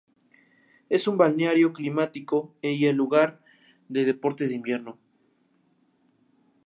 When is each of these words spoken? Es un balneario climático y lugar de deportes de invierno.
Es 0.89 1.07
un 1.07 1.15
balneario 1.15 1.73
climático 1.73 2.55
y 2.63 2.91
lugar 2.91 3.39
de 3.87 4.03
deportes 4.03 4.49
de 4.49 4.55
invierno. 4.55 4.97